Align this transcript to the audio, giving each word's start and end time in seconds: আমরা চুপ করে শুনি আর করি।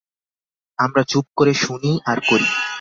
আমরা 0.79 1.01
চুপ 1.03 1.25
করে 1.35 1.53
শুনি 1.53 1.91
আর 2.05 2.17
করি। 2.29 2.47